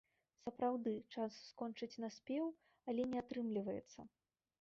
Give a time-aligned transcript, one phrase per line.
[0.45, 2.47] Сапраўды, час скончыць наспеў,
[2.95, 3.99] але не атрымліваецца.